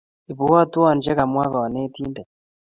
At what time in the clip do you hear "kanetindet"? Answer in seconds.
1.53-2.29